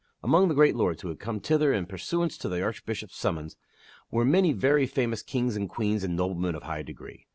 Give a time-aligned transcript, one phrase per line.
[0.23, 3.55] Among the great lords who had come thither in pursuance to the Archbishop's summons
[4.09, 7.27] were many very famous kings and queens and noblemen of high degree.